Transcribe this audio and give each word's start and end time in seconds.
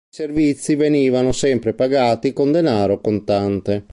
I 0.03 0.15
servizi 0.15 0.73
venivano 0.73 1.31
sempre 1.31 1.75
pagati 1.75 2.33
con 2.33 2.51
denaro 2.51 2.99
contante. 3.01 3.85